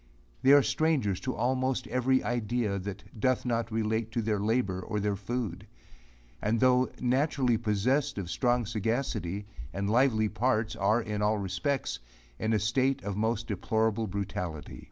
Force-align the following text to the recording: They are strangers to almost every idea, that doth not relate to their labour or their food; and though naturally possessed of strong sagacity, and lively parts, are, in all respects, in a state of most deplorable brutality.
They 0.41 0.51
are 0.53 0.63
strangers 0.63 1.19
to 1.19 1.35
almost 1.35 1.85
every 1.85 2.23
idea, 2.23 2.79
that 2.79 3.03
doth 3.19 3.45
not 3.45 3.71
relate 3.71 4.11
to 4.13 4.23
their 4.23 4.39
labour 4.39 4.81
or 4.81 4.99
their 4.99 5.15
food; 5.15 5.67
and 6.41 6.59
though 6.59 6.89
naturally 6.99 7.55
possessed 7.55 8.17
of 8.17 8.27
strong 8.31 8.65
sagacity, 8.65 9.45
and 9.71 9.87
lively 9.91 10.27
parts, 10.27 10.75
are, 10.75 11.03
in 11.03 11.21
all 11.21 11.37
respects, 11.37 11.99
in 12.39 12.51
a 12.51 12.57
state 12.57 13.03
of 13.03 13.15
most 13.15 13.45
deplorable 13.45 14.07
brutality. 14.07 14.79